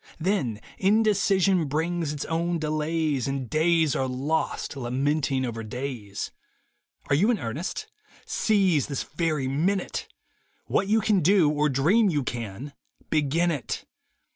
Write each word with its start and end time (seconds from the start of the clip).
Then 0.19 0.59
indecision 0.79 1.65
brings 1.65 2.11
its 2.11 2.25
own 2.25 2.57
delays 2.57 3.27
And 3.27 3.47
days 3.47 3.95
are 3.95 4.07
lost 4.07 4.75
lamenting 4.75 5.45
over 5.45 5.61
days. 5.63 6.31
Are 7.09 7.15
you 7.15 7.29
in 7.29 7.37
earnest? 7.37 7.85
Seize 8.25 8.87
this 8.87 9.03
very 9.03 9.47
minute— 9.47 10.07
What 10.65 10.87
you 10.87 11.01
can 11.01 11.19
do, 11.19 11.51
or 11.51 11.69
dream 11.69 12.09
you 12.09 12.23
can, 12.23 12.73
begin 13.11 13.51
it. 13.51 13.85